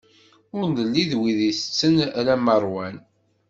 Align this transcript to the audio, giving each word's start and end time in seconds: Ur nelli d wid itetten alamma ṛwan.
Ur 0.57 0.65
nelli 0.75 1.03
d 1.11 1.13
wid 1.19 1.39
itetten 1.51 1.95
alamma 2.19 2.55
ṛwan. 2.63 2.95